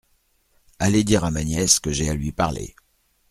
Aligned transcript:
Allez 0.79 1.03
dire 1.03 1.23
à 1.25 1.29
ma 1.29 1.43
nièce 1.43 1.79
que 1.79 1.91
j’ai 1.91 2.09
à 2.09 2.15
lui 2.15 2.31
parler. 2.31 2.73